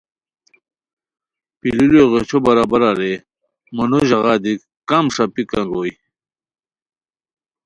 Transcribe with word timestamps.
پیلیلو 1.59 2.03
غیچھو 2.11 2.37
برابرہ 2.47 2.91
رے 2.99 3.13
مونو 3.75 3.99
ژاغا 4.09 4.35
دی 4.43 4.53
کم 4.89 5.05
ݰاپیک 5.15 5.51
انگوئے 5.59 5.93